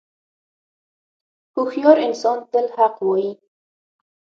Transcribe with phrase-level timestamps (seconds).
[1.53, 3.31] •هوښیار انسان تل حق وایی.